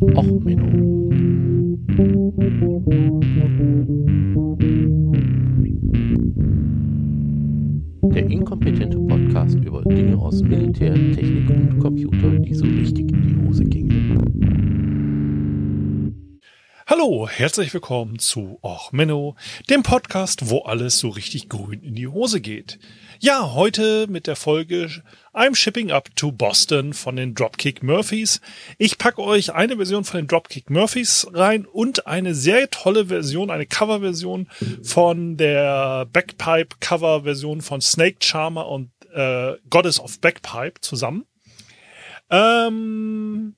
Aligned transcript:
Och, 0.00 0.24
Menno. 0.24 1.10
Der 8.14 8.30
inkompetente 8.30 8.98
Podcast 8.98 9.58
über 9.58 9.82
Dinge 9.82 10.16
aus 10.16 10.42
Militär, 10.42 10.94
Technik 10.94 11.50
und 11.50 11.78
Computer, 11.80 12.30
die 12.38 12.54
so 12.54 12.64
richtig 12.64 13.12
in 13.12 13.22
die 13.22 13.46
Hose 13.46 13.64
gingen. 13.64 14.00
Hallo, 16.86 17.28
herzlich 17.28 17.72
willkommen 17.74 18.18
zu 18.18 18.58
Och 18.62 18.92
Menno, 18.92 19.36
dem 19.68 19.82
Podcast, 19.82 20.48
wo 20.50 20.60
alles 20.62 20.98
so 20.98 21.10
richtig 21.10 21.48
grün 21.50 21.82
in 21.82 21.94
die 21.94 22.08
Hose 22.08 22.40
geht. 22.40 22.78
Ja, 23.22 23.52
heute 23.52 24.06
mit 24.08 24.26
der 24.26 24.34
Folge 24.34 24.88
I'm 25.34 25.54
Shipping 25.54 25.90
Up 25.90 26.08
to 26.16 26.32
Boston 26.32 26.94
von 26.94 27.16
den 27.16 27.34
Dropkick 27.34 27.82
Murphys. 27.82 28.40
Ich 28.78 28.96
packe 28.96 29.20
euch 29.20 29.52
eine 29.52 29.76
Version 29.76 30.04
von 30.04 30.22
den 30.22 30.26
Dropkick 30.26 30.70
Murphys 30.70 31.26
rein 31.34 31.66
und 31.66 32.06
eine 32.06 32.34
sehr 32.34 32.70
tolle 32.70 33.08
Version, 33.08 33.50
eine 33.50 33.66
Coverversion 33.66 34.48
von 34.82 35.36
der 35.36 36.06
Backpipe 36.06 36.76
Coverversion 36.80 37.60
von 37.60 37.82
Snake 37.82 38.16
Charmer 38.20 38.66
und 38.66 38.90
äh, 39.12 39.52
Goddess 39.68 40.00
of 40.00 40.18
Backpipe 40.20 40.80
zusammen. 40.80 41.26
Ähm, 42.30 43.54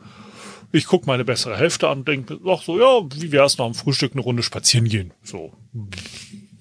ich 0.73 0.87
gucke 0.87 1.07
meine 1.07 1.25
bessere 1.25 1.57
Hälfte 1.57 1.89
an 1.89 1.99
und 1.99 2.09
denke, 2.09 2.41
ach 2.47 2.63
so, 2.63 2.81
ja, 2.81 3.07
wie 3.21 3.31
wäre 3.31 3.45
es 3.45 3.59
nach 3.59 3.67
dem 3.67 3.75
Frühstück 3.75 4.13
eine 4.13 4.23
Runde 4.23 4.43
spazieren 4.43 4.89
gehen? 4.89 5.13
So, 5.23 5.53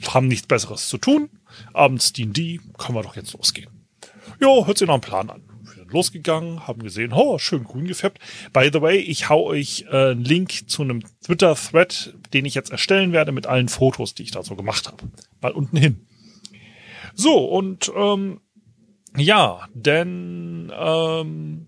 haben 0.07 0.28
nichts 0.28 0.47
Besseres 0.47 0.89
zu 0.89 0.97
tun. 0.97 1.29
Abends 1.73 2.12
dienen 2.12 2.34
die, 2.34 2.59
können 2.78 2.97
wir 2.97 3.03
doch 3.03 3.16
jetzt 3.16 3.34
losgehen. 3.34 3.69
Jo, 4.41 4.67
hört 4.67 4.78
sich 4.78 4.88
nach 4.88 4.95
einem 4.95 5.01
Plan 5.01 5.29
an. 5.29 5.44
Wir 5.63 5.73
sind 5.75 5.94
losgegangen, 5.94 6.68
haben 6.68 6.83
gesehen, 6.83 7.13
oh, 7.13 7.38
schön 7.38 7.63
grün 7.63 7.88
gefärbt. 7.88 8.19
By 8.51 8.69
the 8.73 8.81
way, 8.81 8.97
ich 8.97 9.29
hau 9.29 9.45
euch 9.45 9.85
äh, 9.89 10.12
einen 10.12 10.25
Link 10.25 10.69
zu 10.69 10.81
einem 10.81 11.03
Twitter-Thread, 11.23 12.16
den 12.33 12.45
ich 12.45 12.53
jetzt 12.53 12.72
erstellen 12.72 13.13
werde 13.13 13.31
mit 13.31 13.47
allen 13.47 13.69
Fotos, 13.69 14.13
die 14.13 14.23
ich 14.23 14.31
da 14.31 14.44
so 14.44 14.56
gemacht 14.56 14.88
habe. 14.88 15.03
Mal 15.41 15.51
unten 15.51 15.78
hin. 15.78 16.07
So, 17.13 17.45
und 17.45 17.91
ähm, 17.95 18.41
ja, 19.18 19.68
denn 19.74 20.72
ähm, 20.78 21.68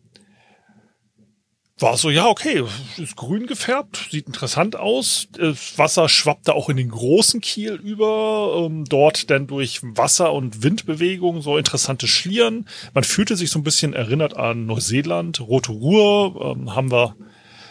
war 1.84 1.98
so, 1.98 2.10
ja, 2.10 2.28
okay, 2.28 2.64
ist 2.98 3.16
grün 3.16 3.46
gefärbt, 3.46 4.08
sieht 4.10 4.28
interessant 4.28 4.76
aus. 4.76 5.28
Das 5.34 5.78
Wasser 5.78 6.08
schwappte 6.08 6.54
auch 6.54 6.70
in 6.70 6.78
den 6.78 6.90
großen 6.90 7.42
Kiel 7.42 7.74
über, 7.74 8.66
ähm, 8.66 8.86
dort 8.86 9.30
dann 9.30 9.48
durch 9.48 9.82
Wasser- 9.84 10.34
und 10.34 10.64
Windbewegung 10.64 11.42
so 11.42 11.58
interessante 11.58 12.08
Schlieren. 12.08 12.68
Man 12.94 13.04
fühlte 13.04 13.36
sich 13.36 13.50
so 13.50 13.60
ein 13.60 13.64
bisschen 13.64 13.94
erinnert 13.94 14.38
an 14.38 14.66
Neuseeland, 14.66 15.42
Rote 15.42 15.72
Ruhr, 15.72 16.56
ähm, 16.56 16.74
haben 16.74 16.92
wir 16.92 17.16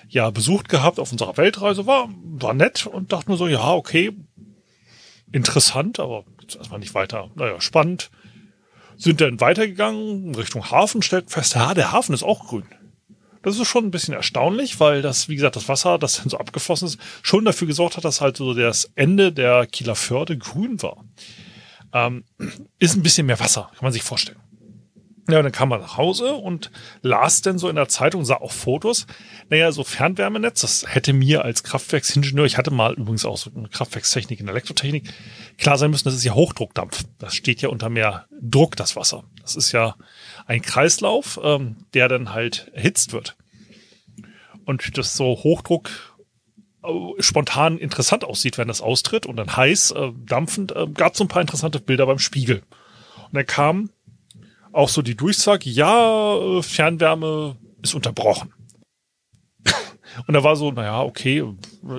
ja 0.08 0.30
besucht 0.30 0.68
gehabt 0.68 1.00
auf 1.00 1.10
unserer 1.10 1.36
Weltreise, 1.38 1.86
war, 1.86 2.10
war 2.22 2.52
nett 2.52 2.86
und 2.86 3.12
dachte 3.12 3.28
nur 3.28 3.38
so, 3.38 3.48
ja, 3.48 3.72
okay, 3.72 4.12
interessant, 5.32 5.98
aber 5.98 6.24
jetzt 6.42 6.56
erstmal 6.56 6.80
nicht 6.80 6.94
weiter, 6.94 7.30
naja, 7.34 7.60
spannend. 7.60 8.10
Sind 8.96 9.20
dann 9.20 9.40
weitergegangen 9.40 10.34
Richtung 10.34 10.70
Hafen, 10.70 11.02
stellt 11.02 11.30
fest, 11.30 11.54
ja, 11.54 11.74
der 11.74 11.92
Hafen 11.92 12.14
ist 12.14 12.22
auch 12.22 12.46
grün. 12.46 12.64
Das 13.42 13.58
ist 13.58 13.66
schon 13.66 13.84
ein 13.84 13.90
bisschen 13.90 14.14
erstaunlich, 14.14 14.78
weil 14.78 15.02
das, 15.02 15.28
wie 15.28 15.34
gesagt, 15.34 15.56
das 15.56 15.68
Wasser, 15.68 15.98
das 15.98 16.18
dann 16.18 16.28
so 16.28 16.38
abgeflossen 16.38 16.86
ist, 16.86 16.98
schon 17.22 17.44
dafür 17.44 17.66
gesorgt 17.66 17.96
hat, 17.96 18.04
dass 18.04 18.20
halt 18.20 18.36
so 18.36 18.54
das 18.54 18.92
Ende 18.94 19.32
der 19.32 19.66
Kieler 19.66 19.96
Förde 19.96 20.38
grün 20.38 20.80
war. 20.82 21.04
Ähm, 21.92 22.24
ist 22.78 22.96
ein 22.96 23.02
bisschen 23.02 23.26
mehr 23.26 23.40
Wasser, 23.40 23.70
kann 23.74 23.84
man 23.84 23.92
sich 23.92 24.02
vorstellen. 24.02 24.38
Ja, 25.28 25.38
und 25.38 25.44
dann 25.44 25.52
kam 25.52 25.68
man 25.68 25.80
nach 25.80 25.96
Hause 25.96 26.32
und 26.34 26.72
las 27.00 27.42
dann 27.42 27.56
so 27.56 27.68
in 27.68 27.76
der 27.76 27.88
Zeitung, 27.88 28.24
sah 28.24 28.36
auch 28.36 28.50
Fotos. 28.50 29.06
Naja, 29.50 29.70
so 29.70 29.84
Fernwärmenetz, 29.84 30.62
das 30.62 30.84
hätte 30.88 31.12
mir 31.12 31.44
als 31.44 31.62
Kraftwerksingenieur, 31.62 32.44
ich 32.44 32.58
hatte 32.58 32.72
mal 32.72 32.94
übrigens 32.94 33.24
auch 33.24 33.36
so 33.36 33.50
eine 33.54 33.68
Kraftwerkstechnik 33.68 34.40
in 34.40 34.48
Elektrotechnik, 34.48 35.12
klar 35.58 35.78
sein 35.78 35.92
müssen, 35.92 36.04
das 36.04 36.14
ist 36.14 36.24
ja 36.24 36.34
Hochdruckdampf. 36.34 37.04
Das 37.18 37.36
steht 37.36 37.62
ja 37.62 37.68
unter 37.68 37.88
mehr 37.88 38.26
Druck, 38.40 38.74
das 38.74 38.96
Wasser. 38.96 39.22
Das 39.40 39.54
ist 39.54 39.70
ja 39.70 39.94
ein 40.46 40.60
Kreislauf, 40.60 41.38
ähm, 41.42 41.76
der 41.94 42.08
dann 42.08 42.32
halt 42.32 42.70
erhitzt 42.74 43.12
wird. 43.12 43.36
Und 44.64 44.98
das 44.98 45.16
so 45.16 45.36
Hochdruck 45.44 45.90
äh, 46.82 47.22
spontan 47.22 47.78
interessant 47.78 48.24
aussieht, 48.24 48.58
wenn 48.58 48.68
das 48.68 48.80
austritt 48.80 49.26
und 49.26 49.36
dann 49.36 49.56
heiß, 49.56 49.92
äh, 49.92 50.10
dampfend, 50.26 50.72
äh, 50.72 50.88
gab 50.92 51.12
es 51.12 51.18
so 51.18 51.24
ein 51.24 51.28
paar 51.28 51.42
interessante 51.42 51.78
Bilder 51.78 52.06
beim 52.06 52.18
Spiegel. 52.18 52.62
Und 53.26 53.34
dann 53.34 53.46
kam 53.46 53.90
auch 54.72 54.88
so 54.88 55.02
die 55.02 55.16
Durchsage, 55.16 55.70
ja, 55.70 56.36
äh, 56.36 56.62
Fernwärme 56.62 57.56
ist 57.82 57.94
unterbrochen. 57.94 58.52
und 60.26 60.34
da 60.34 60.42
war 60.42 60.56
so, 60.56 60.72
naja, 60.72 61.02
okay, 61.02 61.44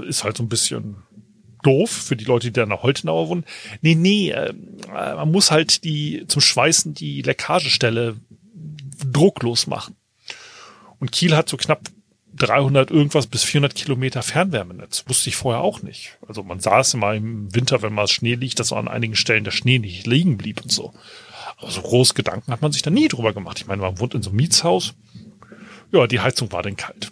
ist 0.08 0.24
halt 0.24 0.38
so 0.38 0.44
ein 0.44 0.50
bisschen 0.50 0.98
doof 1.64 1.90
für 1.90 2.16
die 2.16 2.26
Leute, 2.26 2.48
die 2.48 2.54
da 2.54 2.66
nach 2.66 2.84
Holtenauer 2.84 3.30
wohnen. 3.30 3.46
Nee, 3.82 3.96
nee, 3.96 4.32
äh, 4.32 4.54
man 4.88 5.32
muss 5.32 5.52
halt 5.52 5.84
die 5.84 6.26
zum 6.28 6.42
Schweißen 6.42 6.94
die 6.94 7.22
Leckagestelle 7.22 8.18
drucklos 9.06 9.68
machen. 9.68 9.96
Und 11.00 11.12
Kiel 11.12 11.36
hat 11.36 11.50
so 11.50 11.58
knapp 11.58 11.90
300 12.36 12.90
irgendwas 12.92 13.28
bis 13.28 13.44
400 13.44 13.76
Kilometer 13.76 14.24
Fernwärmenetz. 14.24 15.04
Wusste 15.08 15.30
ich 15.30 15.36
vorher 15.36 15.62
auch 15.62 15.82
nicht. 15.82 16.18
Also 16.28 16.44
man 16.44 16.60
es 16.60 16.94
immer 16.94 17.14
im 17.14 17.54
Winter, 17.54 17.82
wenn 17.82 17.94
mal 17.94 18.08
Schnee 18.08 18.36
liegt, 18.36 18.60
dass 18.60 18.74
an 18.74 18.88
einigen 18.88 19.16
Stellen 19.16 19.44
der 19.44 19.52
Schnee 19.52 19.80
nicht 19.80 20.08
liegen 20.08 20.38
blieb 20.38 20.62
und 20.62 20.72
so. 20.72 20.94
Also 21.58 21.82
groß 21.82 22.14
Gedanken 22.14 22.52
hat 22.52 22.62
man 22.62 22.72
sich 22.72 22.82
da 22.82 22.90
nie 22.90 23.08
drüber 23.08 23.34
gemacht. 23.34 23.60
Ich 23.60 23.68
meine, 23.68 23.82
man 23.82 24.00
wohnt 24.00 24.14
in 24.14 24.22
so 24.22 24.30
einem 24.30 24.38
Mietshaus. 24.38 24.94
Ja, 25.92 26.08
die 26.08 26.20
Heizung 26.20 26.52
war 26.52 26.64
denn 26.64 26.76
kalt. 26.76 27.12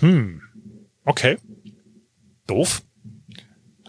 Hm. 0.00 0.42
Okay. 1.04 1.38
Doof. 2.46 2.82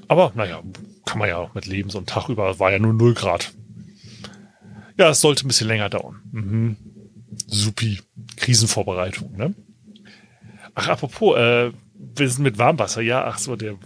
Aber 0.07 0.31
naja, 0.35 0.61
kann 1.05 1.19
man 1.19 1.29
ja 1.29 1.37
auch 1.37 1.53
mit 1.53 1.65
leben. 1.65 1.89
So 1.89 1.97
ein 1.99 2.05
Tag 2.05 2.29
über 2.29 2.59
war 2.59 2.71
ja 2.71 2.79
nur 2.79 2.93
0 2.93 3.13
Grad. 3.13 3.53
Ja, 4.97 5.09
es 5.09 5.21
sollte 5.21 5.45
ein 5.45 5.47
bisschen 5.47 5.67
länger 5.67 5.89
dauern. 5.89 6.21
Mhm. 6.31 6.77
Supi. 7.47 7.99
Krisenvorbereitung, 8.35 9.35
ne? 9.35 9.53
Ach, 10.73 10.87
apropos, 10.89 11.37
äh, 11.37 11.71
wir 11.93 12.29
sind 12.29 12.43
mit 12.43 12.57
Warmwasser. 12.57 13.01
Ja, 13.01 13.25
ach 13.25 13.39
so, 13.39 13.55
der 13.55 13.77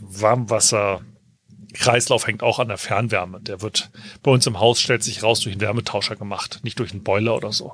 Warmwasserkreislauf 1.71 2.27
hängt 2.27 2.43
auch 2.43 2.59
an 2.59 2.67
der 2.67 2.77
Fernwärme. 2.77 3.41
Der 3.41 3.61
wird 3.61 3.91
bei 4.23 4.31
uns 4.31 4.45
im 4.47 4.59
Haus, 4.59 4.79
stellt 4.79 5.03
sich 5.03 5.23
raus, 5.23 5.39
durch 5.41 5.53
einen 5.53 5.61
Wärmetauscher 5.61 6.15
gemacht, 6.15 6.59
nicht 6.63 6.79
durch 6.79 6.91
einen 6.91 7.03
Boiler 7.03 7.35
oder 7.35 7.51
so. 7.51 7.73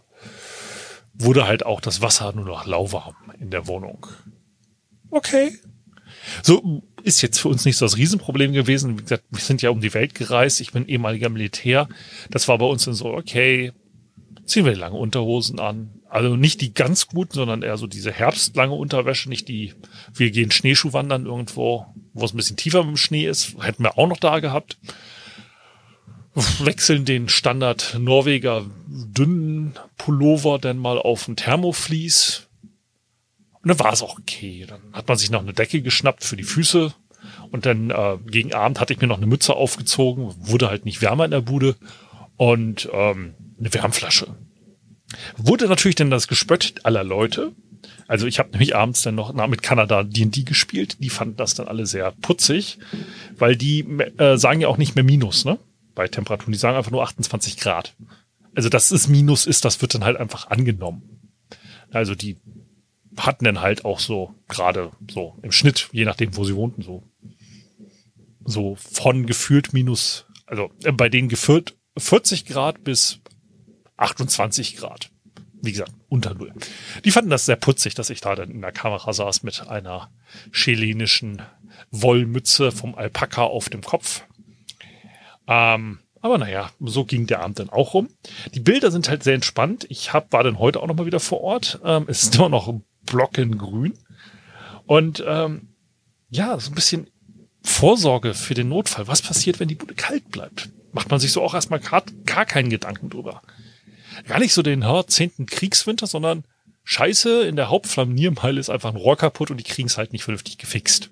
Wurde 1.14 1.48
halt 1.48 1.66
auch 1.66 1.82
das 1.82 2.02
Wasser 2.02 2.34
nur 2.34 2.46
noch 2.46 2.66
lauwarm 2.66 3.16
in 3.40 3.50
der 3.50 3.68
Wohnung. 3.68 4.06
Okay. 5.10 5.58
So, 6.44 6.84
ist 7.04 7.22
jetzt 7.22 7.40
für 7.40 7.48
uns 7.48 7.66
nicht 7.66 7.78
so 7.78 7.86
das 7.86 7.98
Riesenproblem 7.98 8.54
gewesen. 8.54 8.98
Wie 8.98 9.04
gesagt, 9.04 9.24
wir 9.30 9.40
sind 9.40 9.62
ja 9.62 9.70
um 9.70 9.82
die 9.82 9.94
Welt 9.94 10.14
gereist. 10.14 10.62
Ich 10.62 10.74
bin 10.74 10.88
ehemaliger 10.88 11.30
Militär. 11.30 11.88
Das 12.30 12.48
war 12.48 12.58
bei 12.58 12.66
uns 12.66 12.86
dann 12.86 12.94
so, 12.94 13.14
okay, 13.14 13.72
ziehen 14.46 14.66
wir 14.66 14.76
lange 14.76 14.98
Unterhosen 14.98 15.60
an. 15.60 16.02
Also 16.10 16.36
nicht 16.36 16.62
die 16.62 16.74
ganz 16.74 17.08
guten, 17.08 17.34
sondern 17.34 17.64
eher 17.64 17.78
so 17.78 17.88
diese 17.88 18.12
herbstlange 18.12 18.74
Unterwäsche, 18.74 19.30
nicht 19.30 19.48
die, 19.48 19.74
wir 20.14 20.32
gehen 20.32 20.52
Schneeschuhwandern 20.52 21.26
irgendwo, 21.26 21.86
wo 22.18 22.26
es 22.26 22.34
ein 22.34 22.38
bisschen 22.38 22.58
tiefer 22.58 22.84
dem 22.84 22.98
Schnee 22.98 23.28
ist. 23.28 23.56
Hätten 23.62 23.84
wir 23.84 23.98
auch 23.98 24.08
noch 24.08 24.18
da 24.18 24.40
gehabt. 24.40 24.78
Wechseln 26.60 27.06
den 27.06 27.30
Standard 27.30 27.96
Norweger 28.00 28.66
dünnen 28.88 29.78
Pullover 29.98 30.60
dann 30.60 30.78
mal 30.78 31.00
auf 31.00 31.28
ein 31.28 31.36
Thermoflies. 31.36 32.48
Und 33.62 33.70
dann 33.70 33.80
war 33.80 33.94
es 33.94 34.02
auch 34.02 34.20
okay. 34.20 34.66
Dann 34.68 34.82
hat 34.94 35.08
man 35.08 35.18
sich 35.18 35.32
noch 35.32 35.42
eine 35.42 35.54
Decke 35.54 35.82
geschnappt 35.82 36.24
für 36.24 36.38
die 36.38 36.44
Füße. 36.44 36.94
Und 37.52 37.66
dann 37.66 37.90
äh, 37.90 38.18
gegen 38.26 38.54
Abend 38.54 38.80
hatte 38.80 38.94
ich 38.94 39.02
mir 39.02 39.08
noch 39.08 39.18
eine 39.18 39.26
Mütze 39.26 39.56
aufgezogen. 39.56 40.34
Wurde 40.38 40.70
halt 40.70 40.86
nicht 40.86 41.02
wärmer 41.02 41.26
in 41.26 41.32
der 41.32 41.42
Bude. 41.42 41.76
Und 42.36 42.88
ähm, 42.94 43.34
eine 43.60 43.74
Wärmflasche. 43.74 44.36
Wurde 45.38 45.68
natürlich 45.68 45.96
dann 45.96 46.12
das 46.12 46.28
Gespött 46.28 46.76
aller 46.84 47.04
Leute. 47.04 47.54
Also 48.08 48.28
ich 48.28 48.40
habe 48.40 48.52
nämlich 48.52 48.76
abends 48.76 49.02
dann 49.02 49.16
noch 49.16 49.34
mit 49.48 49.62
Kanada 49.62 50.04
D&D 50.04 50.44
gespielt. 50.44 50.98
Die 51.04 51.10
fanden 51.10 51.38
das 51.38 51.54
dann 51.54 51.68
alle 51.68 51.86
sehr 51.86 52.12
putzig, 52.22 52.80
weil 53.38 53.56
die 53.56 53.82
äh, 54.18 54.38
sagen 54.38 54.62
ja 54.62 54.68
auch 54.68 54.78
nicht 54.78 54.96
mehr 54.96 55.04
Minus, 55.04 55.46
ne? 55.46 55.60
Bei 55.96 56.08
Temperaturen. 56.08 56.52
Die 56.52 56.58
sagen 56.60 56.78
einfach 56.78 56.92
nur 56.92 57.04
28 57.04 57.58
Grad. 57.58 57.96
Also 58.56 58.70
dass 58.70 58.92
es 58.92 59.08
Minus 59.08 59.46
ist, 59.46 59.66
das 59.66 59.82
wird 59.82 59.94
dann 59.94 60.04
halt 60.04 60.18
einfach 60.18 60.50
angenommen. 60.50 61.32
Also 61.92 62.16
die 62.16 62.38
hatten 63.18 63.46
dann 63.46 63.62
halt 63.62 63.86
auch 63.86 64.00
so 64.00 64.36
gerade 64.48 64.92
so 65.10 65.38
im 65.42 65.52
Schnitt, 65.52 65.90
je 65.92 66.06
nachdem, 66.06 66.36
wo 66.36 66.44
sie 66.44 66.56
wohnten, 66.56 66.82
so 66.82 67.04
so 68.48 68.76
von 68.76 69.26
gefühlt 69.26 69.74
minus, 69.74 70.26
also 70.46 70.72
äh, 70.84 70.92
bei 70.92 71.10
denen 71.10 71.30
gefühlt 71.30 71.76
40 71.98 72.46
Grad 72.46 72.84
bis 72.84 73.20
28 73.98 74.78
Grad. 74.78 75.12
Wie 75.62 75.72
gesagt, 75.72 75.92
unter 76.10 76.34
Null. 76.34 76.54
Die 77.04 77.12
fanden 77.12 77.30
das 77.30 77.46
sehr 77.46 77.56
putzig, 77.56 77.96
dass 77.96 78.10
ich 78.10 78.22
da 78.22 78.36
dann 78.36 78.52
in 78.52 78.62
der 78.62 78.72
Kamera 78.72 79.12
saß 79.12 79.44
mit 79.44 79.68
einer 79.68 80.12
chilenischen 80.52 81.42
Wollmütze 81.92 82.72
vom 82.72 82.96
Alpaka 82.96 83.44
auf 83.44 83.70
dem 83.70 83.82
Kopf. 83.82 84.24
Ähm, 85.48 86.00
aber 86.22 86.38
naja, 86.38 86.72
so 86.80 87.06
ging 87.06 87.28
der 87.28 87.42
Abend 87.42 87.60
dann 87.60 87.70
auch 87.70 87.94
rum. 87.94 88.10
Die 88.54 88.60
Bilder 88.60 88.92
sind 88.92 89.10
halt 89.10 89.24
sehr 89.24 89.36
entspannt. 89.36 89.86
Ich 89.90 90.14
hab, 90.14 90.32
war 90.34 90.44
dann 90.44 90.60
heute 90.60 90.82
auch 90.82 90.88
nochmal 90.88 91.06
wieder 91.06 91.20
vor 91.20 91.42
Ort. 91.42 91.80
Ähm, 91.84 92.06
es 92.08 92.24
ist 92.24 92.36
immer 92.38 92.50
noch 92.50 92.74
blockengrün. 93.06 93.98
Und 94.86 95.24
ähm, 95.26 95.70
ja, 96.30 96.60
so 96.60 96.72
ein 96.72 96.76
bisschen 96.76 97.10
Vorsorge 97.64 98.34
für 98.34 98.54
den 98.54 98.70
Notfall. 98.70 99.08
Was 99.08 99.22
passiert, 99.22 99.60
wenn 99.60 99.68
die 99.68 99.76
Bude 99.76 99.96
kalt 99.96 100.30
bleibt? 100.30 100.70
Macht 100.92 101.10
man 101.10 101.20
sich 101.20 101.32
so 101.32 101.42
auch 101.42 101.54
erstmal 101.54 101.80
gar, 101.80 102.04
gar 102.26 102.46
keinen 102.46 102.70
Gedanken 102.70 103.10
drüber 103.10 103.42
gar 104.26 104.40
nicht 104.40 104.54
so 104.54 104.62
den 104.62 104.86
zehnten 105.08 105.46
Kriegswinter, 105.46 106.08
sondern 106.08 106.44
Scheiße, 106.84 107.44
in 107.44 107.58
der 107.58 107.70
Hauptflammiermeile 107.70 108.60
ist 108.60 108.70
einfach 108.70 108.92
ein 108.92 108.96
Rohr 108.96 109.18
kaputt 109.18 109.52
und 109.52 109.58
die 109.58 109.66
kriegen 109.66 109.90
es 109.90 109.98
halt 109.98 110.14
nicht 110.14 110.24
vernünftig 110.24 110.58
gefixt. 110.58 111.10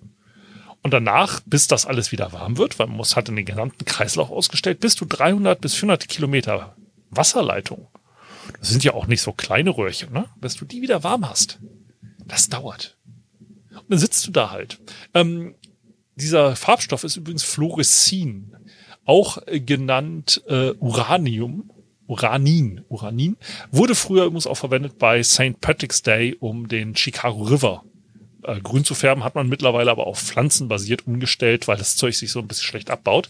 Und 0.82 0.92
danach, 0.92 1.42
bis 1.46 1.68
das 1.68 1.86
alles 1.86 2.12
wieder 2.12 2.32
warm 2.32 2.58
wird, 2.58 2.80
weil 2.80 2.88
man 2.88 2.98
muss 2.98 3.16
halt 3.16 3.28
in 3.28 3.36
den 3.36 3.46
gesamten 3.46 3.84
Kreislauf 3.86 4.32
ausgestellt, 4.32 4.80
bist 4.80 5.02
du 5.02 5.06
300 5.06 5.60
bis 5.60 5.74
400 5.74 6.08
Kilometer 6.08 6.76
Wasserleitung. 7.10 7.88
Das 8.60 8.70
sind 8.70 8.84
ja 8.84 8.94
auch 8.94 9.08
nicht 9.08 9.22
so 9.22 9.34
kleine 9.34 9.72
Röhrchen, 9.72 10.14
ne? 10.14 10.26
Bis 10.40 10.56
du 10.56 10.64
die 10.64 10.82
wieder 10.82 11.04
warm 11.04 11.28
hast. 11.28 11.60
Das 12.26 12.50
dauert. 12.50 12.96
Und 13.72 13.90
dann 13.90 14.00
sitzt 14.00 14.26
du 14.28 14.32
da 14.32 14.52
halt. 14.52 14.80
Ähm, 15.14 15.56
dieser 16.16 16.56
Farbstoff 16.56 17.04
ist 17.04 17.18
übrigens 17.18 17.44
Fluorescin, 17.44 18.56
auch 19.04 19.40
genannt 19.48 20.42
äh, 20.48 20.70
Uranium 20.80 21.70
Uranin, 22.08 22.82
Uranin, 22.88 23.38
wurde 23.72 23.96
früher 23.96 24.26
übrigens 24.26 24.48
auch 24.48 24.58
verwendet 24.58 24.98
bei 25.00 25.24
St. 25.24 25.60
Patrick's 25.62 26.02
Day, 26.02 26.36
um 26.40 26.68
den 26.68 26.96
Chicago 26.96 27.44
River 27.44 27.84
äh, 28.44 28.60
grün 28.62 28.84
zu 28.84 28.96
färben, 28.96 29.24
hat 29.24 29.36
man 29.36 29.50
mittlerweile 29.50 29.92
aber 29.92 30.08
auf 30.08 30.20
Pflanzen 30.20 30.68
basiert 30.68 31.08
umgestellt, 31.08 31.68
weil 31.68 31.78
das 31.78 31.96
Zeug 31.96 32.16
sich 32.16 32.32
so 32.32 32.40
ein 32.40 32.48
bisschen 32.48 32.66
schlecht 32.66 32.90
abbaut. 32.90 33.30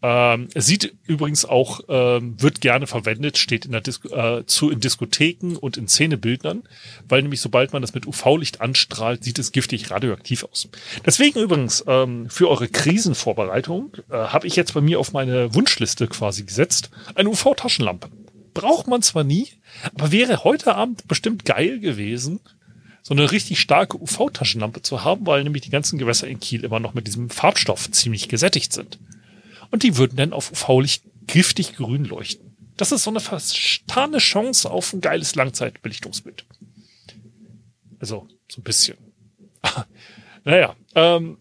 Ähm, 0.00 0.48
sieht 0.54 0.94
übrigens 1.06 1.44
auch, 1.44 1.80
ähm, 1.88 2.40
wird 2.40 2.60
gerne 2.60 2.86
verwendet, 2.86 3.36
steht 3.36 3.64
in 3.64 3.72
der 3.72 3.80
Disco, 3.80 4.08
äh, 4.08 4.46
zu 4.46 4.70
in 4.70 4.78
Diskotheken 4.78 5.56
und 5.56 5.76
in 5.76 5.88
Szenebildnern, 5.88 6.62
weil 7.08 7.22
nämlich 7.22 7.40
sobald 7.40 7.72
man 7.72 7.82
das 7.82 7.94
mit 7.94 8.06
UV-Licht 8.06 8.60
anstrahlt, 8.60 9.24
sieht 9.24 9.40
es 9.40 9.50
giftig 9.50 9.90
radioaktiv 9.90 10.44
aus. 10.44 10.68
Deswegen 11.04 11.40
übrigens 11.40 11.82
ähm, 11.88 12.30
für 12.30 12.48
eure 12.48 12.68
Krisenvorbereitung 12.68 13.96
äh, 14.08 14.14
habe 14.14 14.46
ich 14.46 14.54
jetzt 14.54 14.74
bei 14.74 14.80
mir 14.80 15.00
auf 15.00 15.12
meine 15.12 15.52
Wunschliste 15.54 16.06
quasi 16.06 16.44
gesetzt 16.44 16.90
eine 17.16 17.30
UV-Taschenlampe. 17.30 18.08
Braucht 18.54 18.86
man 18.86 19.02
zwar 19.02 19.24
nie, 19.24 19.48
aber 19.94 20.12
wäre 20.12 20.44
heute 20.44 20.76
Abend 20.76 21.08
bestimmt 21.08 21.44
geil 21.44 21.80
gewesen, 21.80 22.38
so 23.02 23.14
eine 23.14 23.32
richtig 23.32 23.58
starke 23.58 24.00
UV-Taschenlampe 24.00 24.82
zu 24.82 25.02
haben, 25.02 25.26
weil 25.26 25.42
nämlich 25.42 25.62
die 25.62 25.70
ganzen 25.70 25.98
Gewässer 25.98 26.28
in 26.28 26.38
Kiel 26.38 26.62
immer 26.64 26.78
noch 26.78 26.94
mit 26.94 27.08
diesem 27.08 27.30
Farbstoff 27.30 27.90
ziemlich 27.90 28.28
gesättigt 28.28 28.72
sind 28.72 28.98
und 29.70 29.82
die 29.82 29.96
würden 29.96 30.16
dann 30.16 30.32
auf 30.32 30.50
UV-Licht 30.52 31.04
giftig 31.26 31.76
grün 31.76 32.04
leuchten. 32.04 32.56
Das 32.76 32.92
ist 32.92 33.04
so 33.04 33.10
eine 33.10 33.20
verstane 33.20 34.18
Chance 34.18 34.70
auf 34.70 34.92
ein 34.92 35.00
geiles 35.00 35.34
Langzeitbelichtungsbild. 35.34 36.44
Also, 37.98 38.28
so 38.48 38.60
ein 38.60 38.64
bisschen. 38.64 38.96
naja, 40.44 40.76
ähm, 40.94 41.38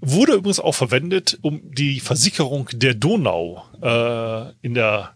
wurde 0.00 0.34
übrigens 0.34 0.60
auch 0.60 0.74
verwendet, 0.74 1.38
um 1.42 1.60
die 1.74 2.00
Versicherung 2.00 2.68
der 2.72 2.94
Donau 2.94 3.62
äh, 3.82 4.52
in 4.62 4.74
der 4.74 5.14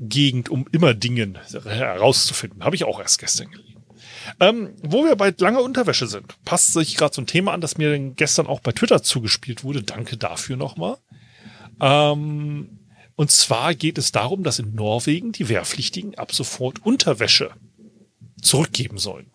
Gegend 0.00 0.48
um 0.48 0.66
Immerdingen 0.72 1.38
herauszufinden. 1.64 2.64
Habe 2.64 2.76
ich 2.76 2.84
auch 2.84 2.98
erst 3.00 3.18
gestern 3.18 3.50
gelesen. 3.50 3.73
Ähm, 4.40 4.74
wo 4.82 5.04
wir 5.04 5.16
bei 5.16 5.34
langer 5.36 5.62
Unterwäsche 5.62 6.06
sind, 6.06 6.34
passt 6.44 6.72
sich 6.72 6.96
gerade 6.96 7.14
so 7.14 7.22
ein 7.22 7.26
Thema 7.26 7.52
an, 7.52 7.60
das 7.60 7.78
mir 7.78 7.98
gestern 8.10 8.46
auch 8.46 8.60
bei 8.60 8.72
Twitter 8.72 9.02
zugespielt 9.02 9.64
wurde. 9.64 9.82
Danke 9.82 10.16
dafür 10.16 10.56
nochmal. 10.56 10.98
Ähm, 11.80 12.78
und 13.16 13.30
zwar 13.30 13.74
geht 13.74 13.98
es 13.98 14.12
darum, 14.12 14.42
dass 14.42 14.58
in 14.58 14.74
Norwegen 14.74 15.32
die 15.32 15.48
Wehrpflichtigen 15.48 16.16
ab 16.16 16.32
sofort 16.32 16.84
Unterwäsche 16.84 17.50
zurückgeben 18.40 18.98
sollen. 18.98 19.30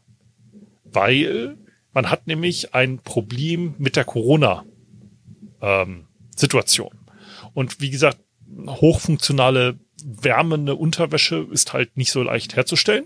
Weil 0.84 1.58
man 1.94 2.10
hat 2.10 2.28
nämlich 2.28 2.74
ein 2.74 3.00
Problem 3.00 3.76
mit 3.78 3.96
der 3.96 4.04
Corona-Situation. 4.06 6.94
Ähm, 6.94 7.00
und 7.54 7.82
wie 7.82 7.90
gesagt, 7.90 8.20
hochfunktionale 8.68 9.80
wärmende 10.04 10.76
Unterwäsche 10.76 11.48
ist 11.52 11.74
halt 11.74 11.98
nicht 11.98 12.12
so 12.12 12.24
leicht 12.24 12.56
herzustellen. 12.56 13.06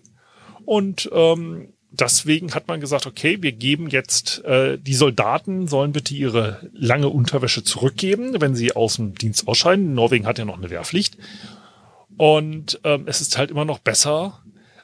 Und 0.65 1.09
ähm, 1.13 1.72
deswegen 1.93 2.53
hat 2.53 2.67
man 2.67 2.81
gesagt, 2.81 3.05
okay, 3.05 3.37
wir 3.41 3.51
geben 3.51 3.89
jetzt, 3.89 4.43
äh, 4.43 4.77
die 4.77 4.95
Soldaten 4.95 5.67
sollen 5.67 5.91
bitte 5.91 6.13
ihre 6.13 6.69
lange 6.73 7.09
Unterwäsche 7.09 7.63
zurückgeben, 7.63 8.41
wenn 8.41 8.55
sie 8.55 8.75
aus 8.75 8.95
dem 8.95 9.15
Dienst 9.15 9.47
ausscheiden. 9.47 9.93
Norwegen 9.93 10.25
hat 10.25 10.39
ja 10.39 10.45
noch 10.45 10.57
eine 10.57 10.69
Wehrpflicht. 10.69 11.17
Und 12.17 12.79
ähm, 12.83 13.03
es 13.07 13.21
ist 13.21 13.37
halt 13.37 13.51
immer 13.51 13.65
noch 13.65 13.79
besser, 13.79 14.43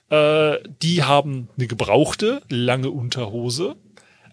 äh, 0.10 0.58
die 0.82 1.04
haben 1.04 1.50
eine 1.58 1.68
gebrauchte, 1.68 2.42
lange 2.50 2.90
Unterhose, 2.90 3.76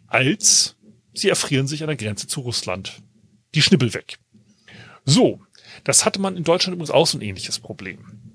als 0.07 0.77
sie 1.15 1.29
erfrieren 1.29 1.67
sich 1.67 1.83
an 1.83 1.89
der 1.89 1.97
Grenze 1.97 2.27
zu 2.27 2.41
Russland. 2.41 3.03
Die 3.55 3.63
Schnibbel 3.63 3.95
weg. 3.95 4.19
So, 5.05 5.41
das 5.85 6.05
hatte 6.05 6.21
man 6.21 6.37
in 6.37 6.45
Deutschland 6.45 6.75
übrigens 6.75 6.91
auch 6.91 7.07
so 7.07 7.19
ein 7.19 7.23
ähnliches 7.23 7.59
Problem. 7.59 8.27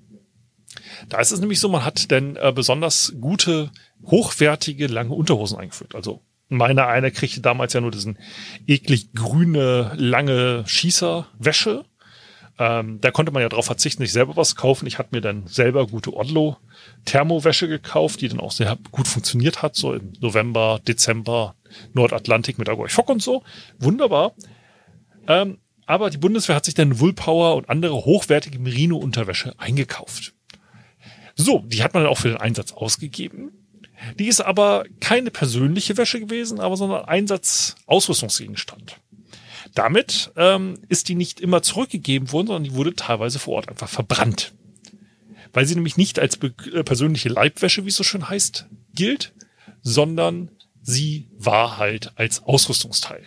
Da 1.08 1.20
ist 1.20 1.32
es 1.32 1.40
nämlich 1.40 1.60
so, 1.60 1.68
man 1.68 1.84
hat 1.84 2.10
denn 2.10 2.36
äh, 2.36 2.52
besonders 2.54 3.14
gute, 3.20 3.70
hochwertige, 4.06 4.86
lange 4.86 5.14
Unterhosen 5.14 5.58
eingeführt. 5.58 5.94
Also 5.94 6.22
meine 6.48 6.86
eine 6.86 7.10
kriegte 7.10 7.40
damals 7.40 7.72
ja 7.72 7.80
nur 7.80 7.90
diesen 7.90 8.18
eklig 8.66 9.12
grüne, 9.14 9.92
lange 9.96 10.64
Schießerwäsche. 10.66 11.84
Ähm, 12.58 13.00
da 13.00 13.10
konnte 13.10 13.32
man 13.32 13.42
ja 13.42 13.48
darauf 13.48 13.64
verzichten, 13.64 14.02
sich 14.02 14.12
selber 14.12 14.36
was 14.36 14.56
kaufen. 14.56 14.86
Ich 14.86 14.98
hatte 14.98 15.10
mir 15.12 15.22
dann 15.22 15.46
selber 15.46 15.86
gute 15.86 16.14
Odlo 16.14 16.58
Thermowäsche 17.06 17.68
gekauft, 17.68 18.20
die 18.20 18.28
dann 18.28 18.40
auch 18.40 18.52
sehr 18.52 18.76
gut 18.90 19.08
funktioniert 19.08 19.62
hat, 19.62 19.74
so 19.74 19.94
im 19.94 20.12
November, 20.20 20.80
Dezember, 20.86 21.54
Nordatlantik 21.94 22.58
mit 22.58 22.68
Agoi 22.68 22.88
Fock 22.88 23.08
und 23.08 23.22
so. 23.22 23.42
Wunderbar. 23.78 24.32
Ähm, 25.26 25.58
aber 25.86 26.10
die 26.10 26.18
Bundeswehr 26.18 26.56
hat 26.56 26.64
sich 26.64 26.74
dann 26.74 27.00
Woolpower 27.00 27.56
und 27.56 27.68
andere 27.68 28.04
hochwertige 28.04 28.58
Merino-Unterwäsche 28.58 29.54
eingekauft. 29.58 30.34
So, 31.34 31.64
die 31.66 31.82
hat 31.82 31.94
man 31.94 32.02
dann 32.02 32.12
auch 32.12 32.18
für 32.18 32.28
den 32.28 32.36
Einsatz 32.36 32.72
ausgegeben. 32.72 33.52
Die 34.18 34.26
ist 34.26 34.40
aber 34.40 34.84
keine 35.00 35.30
persönliche 35.30 35.96
Wäsche 35.96 36.20
gewesen, 36.20 36.60
aber 36.60 36.76
sondern 36.76 37.04
Einsatz-Ausrüstungsgegenstand. 37.04 38.96
Damit 39.74 40.32
ähm, 40.36 40.78
ist 40.88 41.08
die 41.08 41.14
nicht 41.14 41.40
immer 41.40 41.62
zurückgegeben 41.62 42.32
worden, 42.32 42.48
sondern 42.48 42.64
die 42.64 42.74
wurde 42.74 42.94
teilweise 42.94 43.38
vor 43.38 43.54
Ort 43.54 43.68
einfach 43.68 43.88
verbrannt. 43.88 44.52
Weil 45.52 45.66
sie 45.66 45.74
nämlich 45.74 45.96
nicht 45.96 46.18
als 46.18 46.38
äh, 46.42 46.82
persönliche 46.82 47.28
Leibwäsche, 47.28 47.84
wie 47.84 47.88
es 47.88 47.96
so 47.96 48.04
schön 48.04 48.28
heißt, 48.28 48.66
gilt, 48.94 49.32
sondern 49.82 50.50
sie 50.82 51.28
war 51.36 51.78
halt 51.78 52.12
als 52.16 52.42
Ausrüstungsteil. 52.42 53.26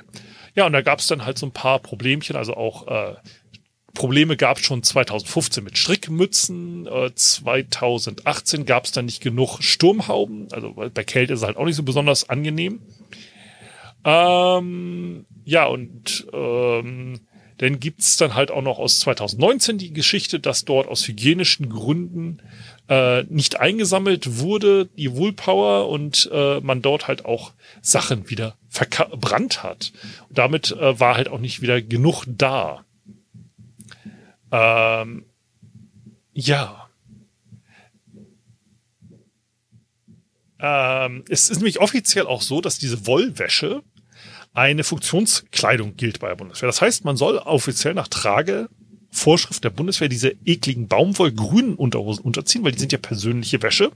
Ja, 0.55 0.65
und 0.65 0.73
da 0.73 0.81
gab 0.81 0.99
es 0.99 1.07
dann 1.07 1.25
halt 1.25 1.37
so 1.37 1.45
ein 1.45 1.51
paar 1.51 1.79
Problemchen, 1.79 2.35
also 2.35 2.55
auch 2.55 2.87
äh, 2.87 3.15
Probleme 3.95 4.37
gab 4.37 4.57
es 4.57 4.65
schon 4.65 4.83
2015 4.83 5.63
mit 5.63 5.77
Strickmützen, 5.77 6.85
äh, 6.85 7.13
2018 7.15 8.65
gab 8.65 8.85
es 8.85 8.91
dann 8.91 9.05
nicht 9.05 9.21
genug 9.21 9.61
Sturmhauben, 9.61 10.47
also 10.51 10.73
bei 10.73 11.03
Kälte 11.03 11.33
ist 11.33 11.39
es 11.39 11.45
halt 11.45 11.57
auch 11.57 11.65
nicht 11.65 11.75
so 11.75 11.83
besonders 11.83 12.29
angenehm. 12.29 12.81
Ähm, 14.03 15.25
ja, 15.43 15.65
und 15.65 16.27
ähm, 16.31 17.19
dann 17.57 17.79
gibt's 17.79 18.17
dann 18.17 18.35
halt 18.35 18.51
auch 18.51 18.61
noch 18.61 18.77
aus 18.77 18.99
2019 18.99 19.77
die 19.77 19.93
Geschichte, 19.93 20.39
dass 20.39 20.65
dort 20.65 20.87
aus 20.87 21.07
hygienischen 21.07 21.69
Gründen 21.69 22.41
äh, 22.87 23.23
nicht 23.23 23.59
eingesammelt 23.59 24.39
wurde, 24.39 24.85
die 24.97 25.15
Woolpower, 25.15 25.89
und 25.89 26.29
äh, 26.31 26.59
man 26.59 26.83
dort 26.83 27.07
halt 27.07 27.25
auch 27.25 27.53
Sachen 27.81 28.29
wieder 28.29 28.55
verbrannt 28.69 29.63
hat. 29.63 29.91
Und 30.29 30.37
damit 30.37 30.71
äh, 30.71 30.99
war 30.99 31.15
halt 31.15 31.29
auch 31.29 31.39
nicht 31.39 31.61
wieder 31.63 31.81
genug 31.81 32.25
da. 32.27 32.84
Ähm, 34.51 35.25
ja. 36.33 36.89
Ähm, 40.59 41.23
es 41.29 41.49
ist 41.49 41.57
nämlich 41.57 41.79
offiziell 41.79 42.27
auch 42.27 42.41
so, 42.41 42.61
dass 42.61 42.79
diese 42.79 43.07
Wollwäsche 43.07 43.83
eine 44.53 44.83
Funktionskleidung 44.83 45.97
gilt 45.97 46.19
bei 46.19 46.29
der 46.29 46.35
Bundeswehr. 46.35 46.67
Das 46.67 46.81
heißt, 46.81 47.03
man 47.03 47.17
soll 47.17 47.37
offiziell 47.37 47.93
nach 47.93 48.07
Tragevorschrift 48.07 49.63
der 49.63 49.69
Bundeswehr 49.69 50.07
diese 50.07 50.35
ekligen 50.45 50.87
Baumwollgrünen 50.87 51.75
Unterhosen 51.75 52.23
unterziehen, 52.23 52.63
weil 52.63 52.71
die 52.71 52.79
sind 52.79 52.93
ja 52.93 52.97
persönliche 52.97 53.61
Wäsche. 53.61 53.91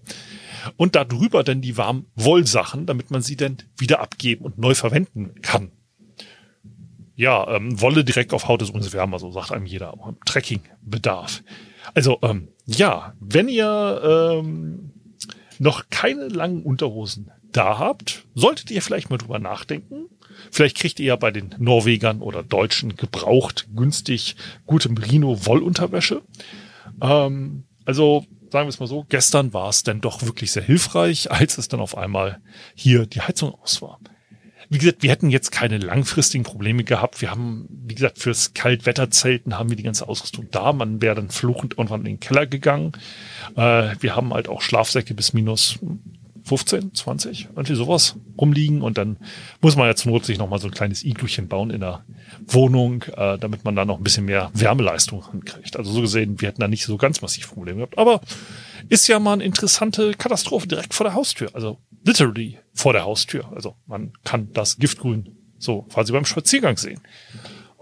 Und 0.75 0.95
darüber 0.95 1.45
dann 1.45 1.61
die 1.61 1.77
warmen 1.77 2.07
Wollsachen, 2.15 2.85
damit 2.85 3.09
man 3.11 3.21
sie 3.21 3.37
dann 3.37 3.57
wieder 3.77 4.01
abgeben 4.01 4.43
und 4.43 4.57
neu 4.57 4.75
verwenden 4.75 5.41
kann. 5.41 5.71
Ja, 7.19 7.53
ähm, 7.53 7.81
Wolle 7.81 8.05
direkt 8.05 8.33
auf 8.33 8.47
Haut 8.47 8.61
ist 8.61 8.69
übrigens 8.69 8.93
wärmer, 8.93 9.19
so 9.19 9.29
sagt 9.29 9.51
einem 9.51 9.65
jeder, 9.65 9.93
im 10.07 10.15
Trekkingbedarf. 10.25 11.43
Also, 11.93 12.17
ähm, 12.21 12.47
ja, 12.65 13.13
wenn 13.19 13.49
ihr 13.49 14.39
ähm, 14.41 14.93
noch 15.57 15.89
keine 15.89 16.29
langen 16.29 16.63
Unterhosen 16.63 17.29
da 17.51 17.77
habt, 17.77 18.25
solltet 18.35 18.71
ihr 18.71 18.81
vielleicht 18.81 19.09
mal 19.09 19.17
drüber 19.17 19.37
nachdenken, 19.37 20.05
Vielleicht 20.51 20.77
kriegt 20.77 21.01
ihr 21.01 21.07
ja 21.07 21.15
bei 21.17 21.31
den 21.31 21.53
Norwegern 21.57 22.21
oder 22.21 22.43
Deutschen 22.43 22.95
gebraucht, 22.95 23.67
günstig, 23.75 24.37
gute 24.65 24.87
Merino-Wollunterwäsche. 24.87 26.21
Ähm, 27.01 27.65
also 27.83 28.25
sagen 28.49 28.65
wir 28.65 28.69
es 28.69 28.79
mal 28.79 28.87
so, 28.87 29.05
gestern 29.09 29.53
war 29.53 29.67
es 29.67 29.83
denn 29.83 29.99
doch 29.99 30.23
wirklich 30.23 30.53
sehr 30.53 30.63
hilfreich, 30.63 31.29
als 31.29 31.57
es 31.57 31.67
dann 31.67 31.81
auf 31.81 31.97
einmal 31.97 32.41
hier 32.73 33.05
die 33.05 33.19
Heizung 33.19 33.53
aus 33.55 33.81
war. 33.81 33.99
Wie 34.69 34.77
gesagt, 34.77 35.01
wir 35.01 35.09
hätten 35.09 35.31
jetzt 35.31 35.51
keine 35.51 35.79
langfristigen 35.79 36.43
Probleme 36.43 36.83
gehabt. 36.83 37.21
Wir 37.21 37.31
haben, 37.31 37.67
wie 37.69 37.95
gesagt, 37.95 38.19
fürs 38.19 38.53
Kaltwetterzelten 38.53 39.57
haben 39.57 39.69
wir 39.69 39.77
die 39.77 39.83
ganze 39.83 40.07
Ausrüstung 40.07 40.47
da. 40.51 40.73
Man 40.73 41.01
wäre 41.01 41.15
dann 41.15 41.29
fluchend 41.29 41.77
irgendwann 41.77 42.01
in 42.01 42.05
den 42.05 42.19
Keller 42.19 42.45
gegangen. 42.45 42.91
Äh, 43.55 43.95
wir 43.99 44.15
haben 44.15 44.33
halt 44.33 44.47
auch 44.47 44.61
Schlafsäcke 44.61 45.15
bis 45.15 45.33
minus 45.33 45.79
15, 46.49 46.95
20, 46.95 47.49
irgendwie 47.55 47.75
sowas 47.75 48.15
rumliegen 48.39 48.81
und 48.81 48.97
dann 48.97 49.17
muss 49.61 49.75
man 49.75 49.87
ja 49.87 49.95
zur 49.95 50.11
Not 50.11 50.25
sich 50.25 50.39
nochmal 50.39 50.59
so 50.59 50.67
ein 50.67 50.73
kleines 50.73 51.03
Igluchen 51.03 51.47
bauen 51.47 51.69
in 51.69 51.81
der 51.81 52.03
Wohnung, 52.47 53.03
äh, 53.15 53.37
damit 53.37 53.65
man 53.65 53.75
da 53.75 53.85
noch 53.85 53.97
ein 53.97 54.03
bisschen 54.03 54.25
mehr 54.25 54.49
Wärmeleistung 54.53 55.23
hinkriegt. 55.31 55.77
Also 55.77 55.91
so 55.91 56.01
gesehen, 56.01 56.41
wir 56.41 56.47
hätten 56.47 56.61
da 56.61 56.67
nicht 56.67 56.85
so 56.85 56.97
ganz 56.97 57.21
massiv 57.21 57.51
Probleme 57.53 57.77
gehabt, 57.77 57.99
aber 57.99 58.21
ist 58.89 59.07
ja 59.07 59.19
mal 59.19 59.33
eine 59.33 59.43
interessante 59.43 60.13
Katastrophe 60.13 60.67
direkt 60.67 60.95
vor 60.95 61.03
der 61.03 61.13
Haustür, 61.13 61.49
also 61.53 61.77
literally 62.03 62.59
vor 62.73 62.93
der 62.93 63.03
Haustür. 63.03 63.51
Also 63.53 63.75
man 63.85 64.13
kann 64.23 64.51
das 64.53 64.77
Giftgrün 64.77 65.35
so 65.57 65.83
quasi 65.83 66.11
beim 66.11 66.25
Spaziergang 66.25 66.77
sehen. 66.77 67.01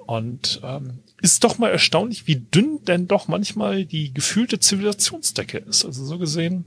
Und 0.05 0.61
ähm, 0.63 0.99
ist 1.21 1.43
doch 1.43 1.57
mal 1.57 1.69
erstaunlich, 1.69 2.27
wie 2.27 2.37
dünn 2.37 2.79
denn 2.85 3.07
doch 3.07 3.27
manchmal 3.27 3.85
die 3.85 4.13
gefühlte 4.13 4.59
Zivilisationsdecke 4.59 5.57
ist. 5.57 5.85
Also 5.85 6.05
so 6.05 6.17
gesehen 6.17 6.65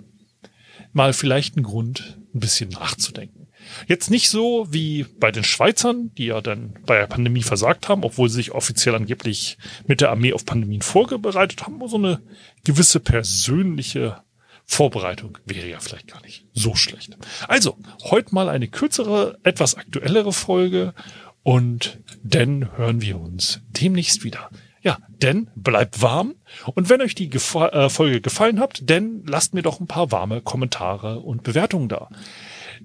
mal 0.92 1.12
vielleicht 1.12 1.56
ein 1.56 1.62
Grund, 1.62 2.18
ein 2.34 2.40
bisschen 2.40 2.70
nachzudenken. 2.70 3.48
Jetzt 3.86 4.10
nicht 4.10 4.30
so 4.30 4.66
wie 4.70 5.04
bei 5.18 5.30
den 5.30 5.44
Schweizern, 5.44 6.12
die 6.16 6.26
ja 6.26 6.40
dann 6.40 6.74
bei 6.86 6.98
der 6.98 7.06
Pandemie 7.06 7.42
versagt 7.42 7.88
haben, 7.88 8.04
obwohl 8.04 8.28
sie 8.28 8.36
sich 8.36 8.52
offiziell 8.52 8.94
angeblich 8.94 9.58
mit 9.86 10.00
der 10.00 10.10
Armee 10.10 10.32
auf 10.32 10.46
Pandemien 10.46 10.82
vorbereitet 10.82 11.62
haben, 11.62 11.76
aber 11.76 11.88
so 11.88 11.96
eine 11.96 12.20
gewisse 12.64 13.00
persönliche 13.00 14.22
Vorbereitung 14.70 15.36
wäre 15.44 15.68
ja 15.68 15.80
vielleicht 15.80 16.06
gar 16.06 16.22
nicht 16.22 16.46
so 16.54 16.76
schlecht. 16.76 17.18
Also, 17.48 17.76
heute 18.04 18.32
mal 18.32 18.48
eine 18.48 18.68
kürzere, 18.68 19.36
etwas 19.42 19.74
aktuellere 19.74 20.32
Folge 20.32 20.94
und 21.42 21.98
dann 22.22 22.76
hören 22.76 23.02
wir 23.02 23.18
uns 23.20 23.62
demnächst 23.68 24.22
wieder. 24.22 24.48
Ja, 24.80 24.98
denn 25.08 25.50
bleibt 25.56 26.02
warm. 26.02 26.36
Und 26.76 26.88
wenn 26.88 27.02
euch 27.02 27.16
die 27.16 27.28
Gefa 27.28 27.68
äh, 27.70 27.90
Folge 27.90 28.20
gefallen 28.20 28.60
hat, 28.60 28.88
denn 28.88 29.24
lasst 29.26 29.54
mir 29.54 29.62
doch 29.62 29.80
ein 29.80 29.88
paar 29.88 30.12
warme 30.12 30.40
Kommentare 30.40 31.18
und 31.18 31.42
Bewertungen 31.42 31.88
da. 31.88 32.08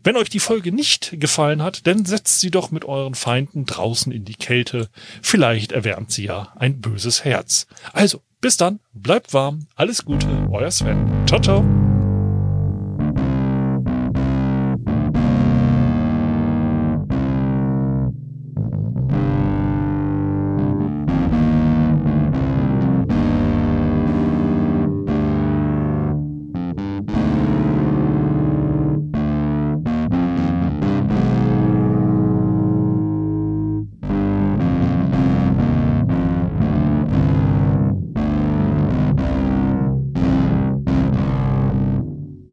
Wenn 0.03 0.17
euch 0.17 0.29
die 0.29 0.39
Folge 0.39 0.71
nicht 0.71 1.19
gefallen 1.19 1.61
hat, 1.61 1.85
dann 1.85 2.03
setzt 2.03 2.39
sie 2.39 2.49
doch 2.49 2.71
mit 2.71 2.83
euren 2.83 3.13
Feinden 3.13 3.65
draußen 3.65 4.11
in 4.11 4.25
die 4.25 4.33
Kälte. 4.33 4.89
Vielleicht 5.21 5.71
erwärmt 5.71 6.11
sie 6.11 6.25
ja 6.25 6.51
ein 6.55 6.81
böses 6.81 7.23
Herz. 7.23 7.67
Also, 7.93 8.23
bis 8.45 8.57
dann, 8.57 8.79
bleibt 8.93 9.33
warm, 9.33 9.65
alles 9.75 10.05
Gute, 10.05 10.27
euer 10.51 10.69
Sven. 10.69 11.25
Ciao, 11.25 11.41
ciao. 11.41 11.84